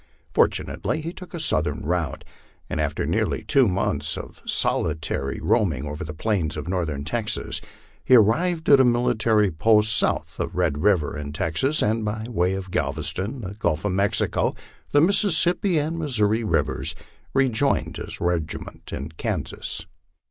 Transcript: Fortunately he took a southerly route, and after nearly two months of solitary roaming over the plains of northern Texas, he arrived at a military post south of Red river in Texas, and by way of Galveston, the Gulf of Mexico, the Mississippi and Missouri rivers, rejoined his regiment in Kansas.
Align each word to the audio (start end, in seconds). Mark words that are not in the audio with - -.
Fortunately 0.33 0.99
he 0.99 1.13
took 1.13 1.31
a 1.35 1.39
southerly 1.39 1.83
route, 1.83 2.23
and 2.71 2.81
after 2.81 3.05
nearly 3.05 3.43
two 3.43 3.67
months 3.67 4.17
of 4.17 4.41
solitary 4.47 5.39
roaming 5.39 5.85
over 5.87 6.03
the 6.03 6.11
plains 6.11 6.57
of 6.57 6.67
northern 6.67 7.03
Texas, 7.03 7.61
he 8.03 8.15
arrived 8.15 8.67
at 8.67 8.79
a 8.79 8.83
military 8.83 9.51
post 9.51 9.95
south 9.95 10.39
of 10.39 10.55
Red 10.55 10.79
river 10.81 11.15
in 11.15 11.33
Texas, 11.33 11.83
and 11.83 12.03
by 12.03 12.25
way 12.27 12.55
of 12.55 12.71
Galveston, 12.71 13.41
the 13.41 13.53
Gulf 13.53 13.85
of 13.85 13.91
Mexico, 13.91 14.55
the 14.89 15.01
Mississippi 15.01 15.77
and 15.77 15.99
Missouri 15.99 16.43
rivers, 16.43 16.95
rejoined 17.35 17.97
his 17.97 18.19
regiment 18.19 18.91
in 18.91 19.09
Kansas. 19.09 19.85